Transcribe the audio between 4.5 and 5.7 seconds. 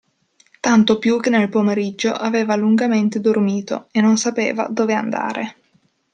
dove andare.